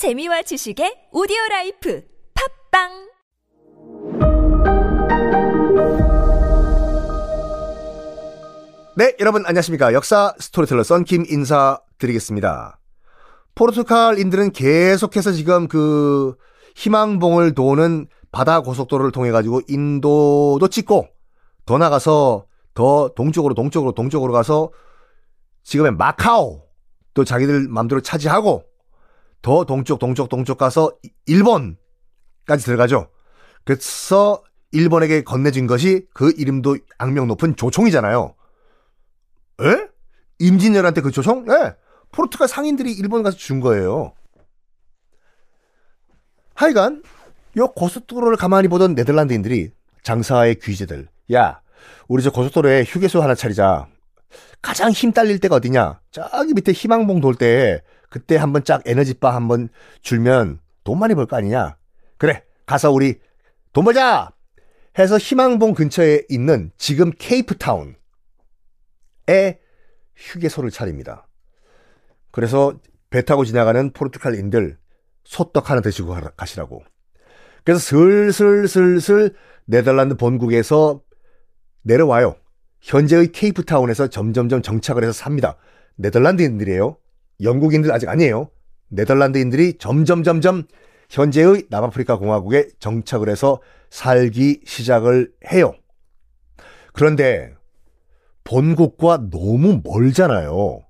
재미와 0.00 0.40
지식의 0.40 1.12
오디오 1.12 1.36
life 1.50 2.02
팟빵 2.72 2.88
네, 8.96 9.14
여러분 9.20 9.44
안녕하십니까. 9.44 9.92
역사 9.92 10.32
스토리텔러 10.38 10.84
썬킴 10.84 11.26
인사드리겠습니다. 11.28 12.78
포르투갈인들은 13.54 14.52
계속해서 14.52 15.32
지금 15.32 15.68
그 15.68 16.34
희망봉을 16.76 17.54
도는 17.54 18.06
바다 18.32 18.62
고속도로를 18.62 19.12
통해 19.12 19.30
가지고 19.30 19.60
인도도 19.68 20.66
찍고 20.70 21.08
더 21.66 21.76
나가서 21.76 22.46
더 22.72 23.10
동쪽으로 23.14 23.52
동쪽으로 23.52 23.92
동쪽으로 23.92 24.32
가서 24.32 24.70
지금의 25.62 25.92
마카오 25.92 26.62
또 27.12 27.22
자기들 27.22 27.68
맘대로 27.68 28.00
차지하고 28.00 28.70
더 29.42 29.64
동쪽 29.64 29.98
동쪽 29.98 30.28
동쪽 30.28 30.58
가서 30.58 30.92
일본까지 31.26 32.64
들어가죠. 32.64 33.10
그래서 33.64 34.42
일본에게 34.72 35.24
건네진 35.24 35.66
것이 35.66 36.06
그 36.12 36.32
이름도 36.36 36.78
악명 36.98 37.26
높은 37.26 37.56
조총이잖아요. 37.56 38.34
에? 39.62 39.88
임진왜란때 40.38 41.00
그 41.00 41.10
조총? 41.10 41.46
예. 41.48 41.74
포르투갈 42.12 42.48
상인들이 42.48 42.92
일본 42.92 43.22
가서 43.22 43.36
준 43.36 43.60
거예요. 43.60 44.14
하여간 46.54 47.02
요 47.56 47.68
고속도로를 47.68 48.36
가만히 48.36 48.68
보던 48.68 48.94
네덜란드인들이 48.94 49.70
장사의 50.02 50.56
귀재들 50.56 51.08
야 51.32 51.60
우리 52.06 52.22
저 52.22 52.30
고속도로에 52.30 52.84
휴게소 52.84 53.22
하나 53.22 53.34
차리자 53.34 53.88
가장 54.60 54.90
힘 54.90 55.12
딸릴 55.12 55.38
때가 55.40 55.56
어디냐 55.56 56.00
저기 56.10 56.52
밑에 56.54 56.72
희망봉 56.72 57.20
돌 57.20 57.34
때 57.34 57.82
그때 58.10 58.36
한번 58.36 58.64
짝 58.64 58.82
에너지바 58.86 59.34
한번 59.34 59.70
줄면 60.02 60.60
돈 60.84 60.98
많이 60.98 61.14
벌 61.14 61.26
거 61.26 61.36
아니냐 61.36 61.76
그래 62.18 62.44
가서 62.66 62.90
우리 62.90 63.18
돈 63.72 63.84
벌자 63.84 64.30
해서 64.98 65.16
희망봉 65.16 65.72
근처에 65.72 66.24
있는 66.28 66.70
지금 66.76 67.10
케이프타운에 67.18 67.94
휴게소를 70.16 70.70
차립니다 70.70 71.26
그래서 72.30 72.78
배 73.08 73.24
타고 73.24 73.44
지나가는 73.44 73.90
포르투갈인들 73.92 74.78
소떡 75.24 75.70
하나 75.70 75.80
드시고 75.80 76.14
가시라고 76.36 76.82
그래서 77.64 77.80
슬슬슬슬 77.80 79.34
네덜란드 79.66 80.16
본국에서 80.16 81.02
내려와요. 81.82 82.36
현재의 82.80 83.32
케이프타운에서 83.32 84.08
점점점 84.08 84.62
정착을 84.62 85.02
해서 85.02 85.12
삽니다. 85.12 85.56
네덜란드인들이에요. 85.96 86.96
영국인들 87.42 87.92
아직 87.92 88.08
아니에요. 88.08 88.50
네덜란드인들이 88.88 89.78
점점 89.78 90.22
점점 90.22 90.64
현재의 91.08 91.66
남아프리카 91.70 92.16
공화국에 92.18 92.68
정착을 92.78 93.28
해서 93.28 93.60
살기 93.90 94.62
시작을 94.64 95.32
해요. 95.52 95.72
그런데 96.92 97.54
본국과 98.44 99.30
너무 99.30 99.80
멀잖아요. 99.84 100.80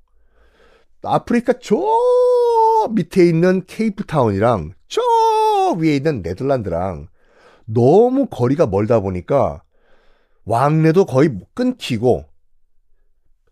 아프리카 1.03 1.55
저 1.63 1.77
밑에 2.95 3.27
있는 3.27 3.65
케이프타운이랑 3.67 4.75
저 4.89 5.01
위에 5.79 5.97
있는 5.97 6.23
네덜란드랑 6.23 7.09
너무 7.65 8.27
거리가 8.27 8.67
멀다 8.67 9.01
보니까 9.01 9.63
왕래도 10.45 11.05
거의 11.05 11.31
끊기고 11.55 12.25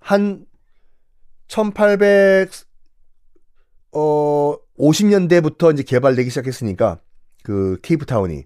한 0.00 0.46
1800, 1.46 2.50
어, 3.92 4.56
50년대부터 4.78 5.72
이제 5.72 5.82
개발되기 5.82 6.30
시작했으니까 6.30 7.00
그 7.42 7.78
케이프타운이 7.82 8.44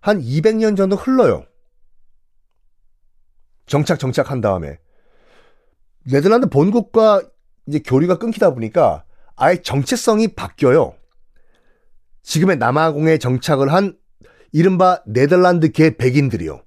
한 0.00 0.20
200년 0.20 0.76
정도 0.76 0.96
흘러요. 0.96 1.44
정착 3.66 3.98
정착한 3.98 4.40
다음에 4.40 4.78
네덜란드 6.04 6.48
본국과 6.48 7.22
이제 7.66 7.78
교류가 7.78 8.18
끊기다 8.18 8.52
보니까 8.54 9.04
아예 9.36 9.62
정체성이 9.62 10.28
바뀌어요. 10.34 10.94
지금의 12.22 12.56
남아공에 12.58 13.18
정착을 13.18 13.72
한 13.72 13.96
이른바 14.52 15.02
네덜란드계 15.06 15.96
백인들이요. 15.96 16.62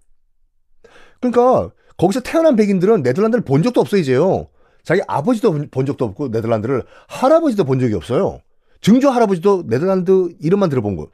그러니까 1.19 1.71
거기서 1.97 2.21
태어난 2.21 2.55
백인들은 2.55 3.03
네덜란드를 3.03 3.43
본 3.43 3.63
적도 3.63 3.81
없어 3.81 3.97
이제요. 3.97 4.49
자기 4.85 5.01
아버지도 5.07 5.67
본 5.71 5.85
적도 5.85 6.05
없고 6.05 6.29
네덜란드를 6.29 6.83
할아버지도 7.07 7.65
본 7.65 7.79
적이 7.79 7.95
없어요. 7.95 8.39
증조 8.81 9.09
할아버지도 9.09 9.63
네덜란드 9.65 10.29
이름만 10.39 10.69
들어본 10.69 10.95
거. 10.95 11.09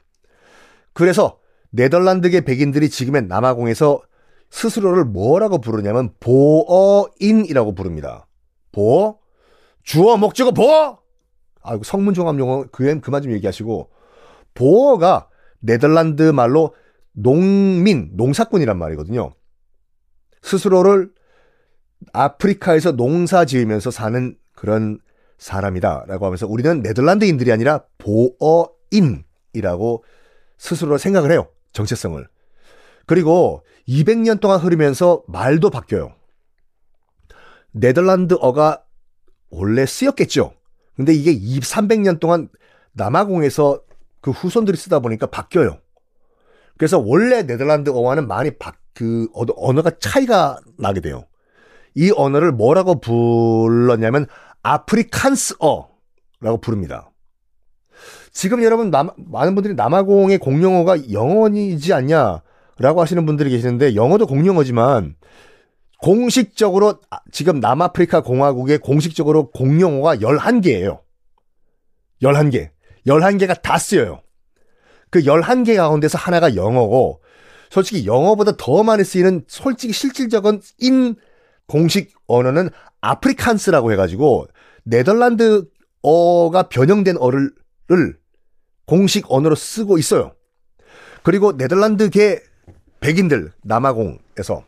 그래서 0.92 1.38
네덜란드계 1.70 2.42
백인들이 2.42 2.90
지금의 2.90 3.22
남아공에서 3.22 4.02
스스로를 4.50 5.06
뭐라고 5.06 5.58
부르냐면 5.58 6.10
보어인이라고 6.20 7.74
부릅니다. 7.74 8.26
보어 8.72 9.18
주어 9.82 10.18
목적어 10.18 10.50
보어 10.50 10.98
아이고 11.62 11.82
성문 11.82 12.12
종합 12.12 12.38
용어 12.38 12.64
그엔 12.70 13.00
그만 13.00 13.22
좀 13.22 13.32
얘기하시고 13.32 13.88
보어가 14.52 15.30
네덜란드 15.60 16.22
말로 16.24 16.74
농민 17.12 18.10
농사꾼이란 18.12 18.78
말이거든요. 18.78 19.32
스스로를 20.42 21.10
아프리카에서 22.12 22.92
농사 22.92 23.44
지으면서 23.44 23.90
사는 23.90 24.36
그런 24.54 24.98
사람이다라고 25.38 26.26
하면서 26.26 26.46
우리는 26.46 26.82
네덜란드인들이 26.82 27.50
아니라 27.50 27.84
보어인이라고 27.98 30.04
스스로 30.58 30.98
생각을 30.98 31.32
해요. 31.32 31.48
정체성을. 31.72 32.26
그리고 33.06 33.64
200년 33.88 34.40
동안 34.40 34.60
흐르면서 34.60 35.22
말도 35.26 35.70
바뀌어요. 35.70 36.14
네덜란드어가 37.72 38.84
원래 39.50 39.86
쓰였겠죠. 39.86 40.54
근데 40.94 41.12
이게 41.12 41.32
2, 41.32 41.60
300년 41.60 42.20
동안 42.20 42.48
남아공에서 42.92 43.82
그 44.20 44.30
후손들이 44.30 44.76
쓰다 44.76 45.00
보니까 45.00 45.26
바뀌어요. 45.26 45.78
그래서 46.78 46.98
원래 46.98 47.42
네덜란드어와는 47.42 48.28
많이 48.28 48.52
바, 48.52 48.72
그 48.94 49.28
언어가 49.34 49.90
차이가 49.98 50.60
나게 50.78 51.00
돼요. 51.00 51.26
이 51.94 52.12
언어를 52.14 52.52
뭐라고 52.52 53.00
불렀냐면 53.00 54.26
아프리칸스어라고 54.62 55.88
부릅니다. 56.60 57.10
지금 58.32 58.62
여러분 58.62 58.90
남, 58.90 59.10
많은 59.16 59.54
분들이 59.54 59.74
남아공의 59.74 60.38
공용어가 60.38 61.12
영어이지 61.12 61.92
않냐라고 61.92 63.00
하시는 63.00 63.26
분들이 63.26 63.50
계시는데 63.50 63.94
영어도 63.94 64.26
공용어지만 64.26 65.16
공식적으로 65.98 67.00
지금 67.30 67.60
남아프리카 67.60 68.22
공화국의 68.22 68.78
공식적으로 68.78 69.50
공용어가 69.50 70.16
11개예요. 70.16 71.00
11개. 72.22 72.70
11개가 73.06 73.60
다 73.62 73.78
쓰여요. 73.78 74.22
그 75.10 75.20
11개 75.20 75.76
가운데서 75.76 76.18
하나가 76.18 76.56
영어고 76.56 77.20
솔직히 77.70 78.06
영어보다 78.06 78.56
더 78.56 78.82
많이 78.82 79.04
쓰이는 79.04 79.44
솔직히 79.46 79.92
실질적인 79.92 80.60
인 80.78 81.16
공식 81.66 82.14
언어는 82.26 82.70
아프리칸스라고 83.00 83.92
해가지고 83.92 84.46
네덜란드어가 84.84 86.68
변형된 86.70 87.16
어를 87.18 87.52
공식 88.86 89.24
언어로 89.28 89.54
쓰고 89.54 89.98
있어요. 89.98 90.34
그리고 91.22 91.52
네덜란드계 91.52 92.42
백인들 93.00 93.52
남아공에서 93.62 94.64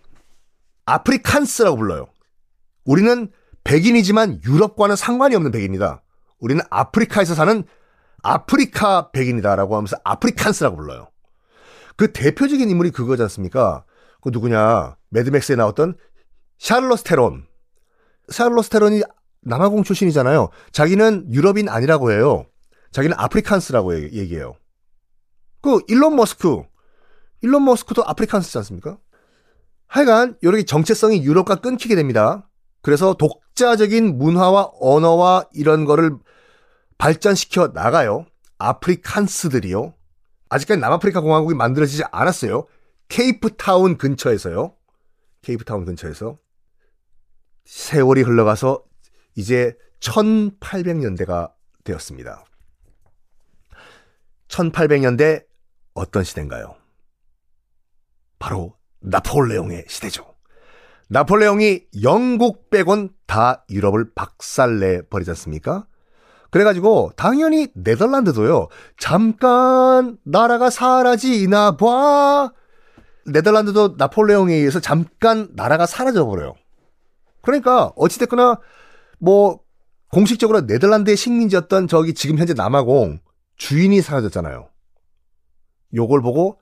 아프리칸스라고 0.87 1.77
불러요. 1.77 2.07
우리는 2.85 3.31
백인이지만 3.65 4.43
유럽과는 4.45 4.97
상관이 4.97 5.35
없는 5.37 5.51
백인이다. 5.51 6.03
우리는 6.39 6.63
아프리카에서 6.71 7.35
사는 7.35 7.65
아프리카 8.23 9.11
백인이다라고 9.11 9.77
하면서 9.77 9.97
아프리칸스라고 10.05 10.77
불러요. 10.77 11.09
그 11.97 12.13
대표적인 12.13 12.69
인물이 12.69 12.91
그거지 12.91 13.23
않습니까? 13.23 13.85
그 14.21 14.31
누구냐? 14.31 14.97
매드맥스에 15.11 15.57
나왔던 15.57 15.97
샤를리즈 16.59 17.05
테론. 17.05 17.47
샤를리즈 18.29 18.71
테론이 18.71 19.03
남아공 19.43 19.85
출신이잖아요. 19.85 20.49
자기는 20.73 21.33
유럽인 21.33 21.69
아니라고 21.69 22.13
해요. 22.13 22.47
자기는 22.93 23.17
아프리칸스라고 23.19 24.03
얘기해요. 24.03 24.57
그 25.61 25.81
일론 25.89 26.17
머스크. 26.17 26.63
일론 27.43 27.65
머스크도 27.65 28.05
아프리칸스지 28.07 28.57
않습니까? 28.59 28.99
하여간 29.87 30.37
이렇게 30.41 30.63
정체성이 30.65 31.23
유럽과 31.23 31.57
끊기게 31.57 31.95
됩니다. 31.95 32.49
그래서 32.83 33.15
독자적인 33.15 34.19
문화와 34.19 34.73
언어와 34.81 35.47
이런 35.53 35.85
거를 35.85 36.19
발전시켜 36.99 37.69
나가요. 37.69 38.27
아프리칸스들이요. 38.59 39.95
아직까지 40.49 40.81
남아프리카 40.81 41.21
공화국이 41.21 41.55
만들어지지 41.55 42.05
않았어요. 42.11 42.67
케이프타운 43.09 43.99
근처에서요. 43.99 44.75
케이프타운 45.43 45.85
근처에서. 45.85 46.39
세월이 47.65 48.23
흘러가서 48.23 48.83
이제 49.35 49.77
1800년대가 50.01 51.53
되었습니다. 51.85 52.45
1800년대 54.49 55.45
어떤 55.95 56.25
시대인가요? 56.25 56.77
바로 58.39 58.77
나폴레옹의 59.01 59.87
시대죠. 59.89 60.35
나폴레옹이 61.09 61.87
영국 62.03 62.71
빼곤 62.71 63.11
다 63.27 63.65
유럽을 63.71 64.13
박살내 64.15 65.03
버리지 65.09 65.31
않습니까? 65.31 65.87
그래가지고 66.51 67.13
당연히 67.17 67.69
네덜란드도요. 67.75 68.69
잠깐 68.99 70.19
나라가 70.25 70.71
사라지나 70.71 71.77
봐. 71.77 72.53
네덜란드도 73.27 73.97
나폴레옹에 73.99 74.55
의해서 74.55 74.81
잠깐 74.81 75.49
나라가 75.55 75.87
사라져 75.87 76.25
버려요. 76.27 76.55
그러니까 77.45 77.93
어찌됐거나 77.97 78.59
뭐 79.19 79.61
공식적으로 80.11 80.63
네덜란드의 80.63 81.17
식민지였던 81.17 81.89
저기 81.89 82.15
지금 82.15 82.39
현재 82.39 82.55
남아공 82.55 83.21
주인이 83.57 84.01
사라졌잖아요. 84.01 84.69
요걸 85.95 86.23
보고 86.23 86.61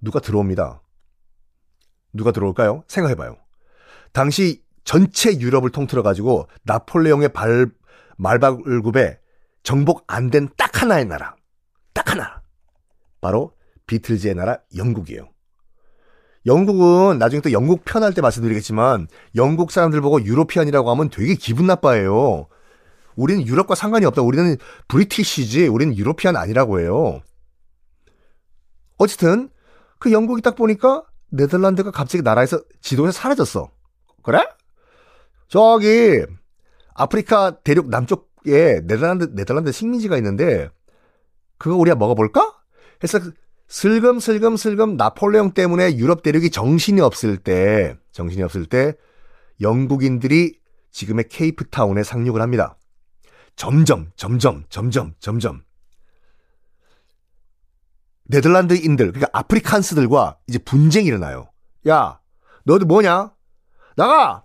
누가 0.00 0.20
들어옵니다. 0.20 0.82
누가 2.12 2.32
들어올까요? 2.32 2.84
생각해봐요. 2.88 3.36
당시 4.12 4.62
전체 4.84 5.38
유럽을 5.38 5.70
통틀어 5.70 6.02
가지고 6.02 6.48
나폴레옹의 6.62 7.30
발 7.30 7.70
말발굽에 8.16 9.18
정복 9.62 10.04
안 10.06 10.30
된 10.30 10.48
딱 10.56 10.80
하나의 10.82 11.04
나라. 11.06 11.34
딱 11.92 12.10
하나. 12.12 12.42
바로 13.20 13.52
비틀즈의 13.86 14.34
나라 14.34 14.58
영국이에요. 14.76 15.28
영국은 16.46 17.18
나중에 17.18 17.40
또 17.40 17.52
영국 17.52 17.84
편할 17.84 18.14
때 18.14 18.20
말씀드리겠지만 18.20 19.08
영국 19.34 19.72
사람들 19.72 20.00
보고 20.00 20.24
유로피안이라고 20.24 20.90
하면 20.90 21.10
되게 21.10 21.34
기분 21.34 21.66
나빠해요. 21.66 22.46
우리는 23.16 23.44
유럽과 23.46 23.74
상관이 23.74 24.06
없다. 24.06 24.22
우리는 24.22 24.56
브리티시지. 24.88 25.66
우리는 25.66 25.96
유로피안 25.96 26.36
아니라고 26.36 26.80
해요. 26.80 27.20
어쨌든 28.98 29.50
그 29.98 30.12
영국이 30.12 30.42
딱 30.42 30.54
보니까 30.54 31.02
네덜란드가 31.30 31.90
갑자기 31.90 32.22
나라에서 32.22 32.62
지도에서 32.80 33.12
사라졌어. 33.12 33.70
그래? 34.22 34.46
저기 35.48 36.24
아프리카 36.94 37.58
대륙 37.62 37.88
남쪽에 37.88 38.80
네덜란드 38.86 39.34
네덜란드 39.34 39.72
식민지가 39.72 40.16
있는데 40.18 40.70
그거 41.58 41.76
우리가 41.76 41.96
먹어볼까? 41.96 42.54
해서 43.02 43.18
슬금슬금슬금 43.68 44.96
나폴레옹 44.96 45.52
때문에 45.52 45.96
유럽 45.96 46.22
대륙이 46.22 46.50
정신이 46.50 47.00
없을 47.00 47.36
때 47.36 47.96
정신이 48.12 48.42
없을 48.42 48.66
때 48.66 48.94
영국인들이 49.60 50.58
지금의 50.92 51.28
케이프타운에 51.28 52.02
상륙을 52.02 52.40
합니다. 52.40 52.76
점점 53.56 54.10
점점 54.16 54.64
점점 54.68 55.14
점점 55.18 55.62
네덜란드인들 58.24 59.12
그러니까 59.12 59.28
아프리칸스들과 59.32 60.38
이제 60.46 60.58
분쟁이 60.58 61.06
일어나요. 61.06 61.50
야, 61.88 62.20
너희들 62.64 62.86
뭐냐? 62.86 63.32
나가! 63.96 64.44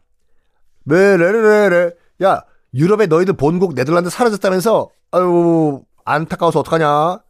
왜레레레레 0.85 1.91
야, 2.23 2.43
유럽에 2.73 3.07
너희들 3.07 3.35
본국 3.35 3.73
네덜란드 3.75 4.09
사라졌다면서 4.09 4.89
아유 5.11 5.83
안타까워서 6.05 6.59
어떡하냐? 6.59 7.21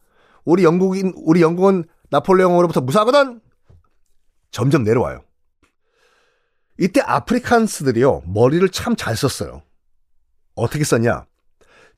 우리 0.45 0.63
영국인 0.63 1.13
우리 1.15 1.41
영국은 1.41 1.85
나폴레옹으로부터 2.09 2.81
무사하거든. 2.81 3.41
점점 4.51 4.83
내려와요. 4.83 5.23
이때 6.79 7.01
아프리칸스들이요 7.01 8.23
머리를 8.25 8.67
참 8.69 8.95
잘 8.95 9.15
썼어요. 9.15 9.61
어떻게 10.55 10.83
썼냐? 10.83 11.25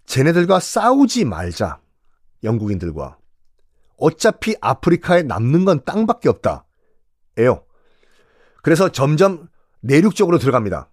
쟤네들과 0.05 0.59
싸우지 0.59 1.25
말자. 1.25 1.79
영국인들과. 2.43 3.17
어차피 3.97 4.55
아프리카에 4.59 5.23
남는 5.23 5.65
건 5.65 5.83
땅밖에 5.85 6.29
없다. 6.29 6.65
에요. 7.37 7.63
그래서 8.61 8.89
점점 8.89 9.47
내륙적으로 9.81 10.37
들어갑니다. 10.37 10.89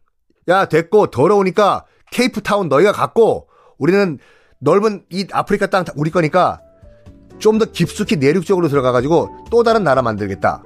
야, 0.49 0.65
됐고, 0.67 1.09
더러우니까 1.09 1.87
케이프타운 2.13 2.69
너희가 2.69 2.93
갖고, 2.93 3.49
우리는 3.79 4.19
넓은 4.59 5.05
이 5.11 5.27
아프리카 5.33 5.67
땅 5.67 5.85
우리 5.97 6.11
거니까 6.11 6.61
좀 7.41 7.59
더 7.59 7.65
깊숙이 7.67 8.17
내륙적으로 8.17 8.69
들어가가지고 8.69 9.47
또 9.51 9.63
다른 9.63 9.83
나라 9.83 10.03
만들겠다. 10.03 10.63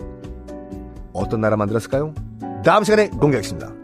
어떤 1.12 1.41
나라 1.41 1.56
만들었을까요? 1.56 2.15
다음 2.65 2.85
시간에 2.85 3.09
공개하겠습니다. 3.09 3.83